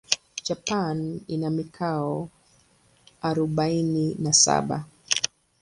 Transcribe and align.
Japan 0.47 0.97
ina 1.27 1.49
mikoa 1.49 2.27
arubaini 3.23 4.15
na 4.19 4.33
saba. 4.33 4.85